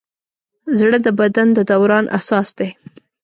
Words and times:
زړه 0.77 0.97
د 1.05 1.07
بدن 1.19 1.47
د 1.53 1.59
دوران 1.71 2.05
اساس 2.17 2.47
دی. 2.57 2.69